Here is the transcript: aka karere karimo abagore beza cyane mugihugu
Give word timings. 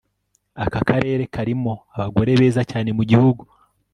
aka 0.63 0.79
karere 0.89 1.23
karimo 1.33 1.73
abagore 1.95 2.31
beza 2.39 2.61
cyane 2.71 2.89
mugihugu 2.97 3.43